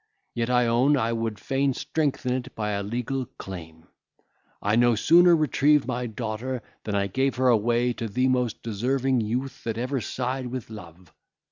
Yet 0.33 0.49
I 0.49 0.65
own 0.65 0.97
I 0.97 1.13
would 1.13 1.37
fain 1.39 1.75
strengthen 1.75 2.33
it 2.33 2.55
by 2.55 2.71
a 2.71 2.81
legal 2.81 3.27
claim. 3.37 3.87
I 4.59 4.75
no 4.75 4.95
sooner 4.95 5.35
retrieved 5.35 5.85
my 5.85 6.07
daughter 6.07 6.63
than 6.85 6.95
I 6.95 7.05
gave 7.05 7.35
her 7.35 7.49
away 7.49 7.93
to 7.93 8.07
the 8.07 8.27
most 8.27 8.63
deserving 8.63 9.21
youth 9.21 9.63
that 9.63 9.77
ever 9.77 10.01
sighed 10.01 10.47
with 10.47 10.71
love. 10.71 11.13